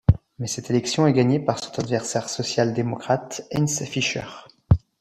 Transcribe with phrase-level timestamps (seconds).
[0.39, 4.25] Mais cette élection est gagnée par son adversaire social-démocrate Heinz Fischer.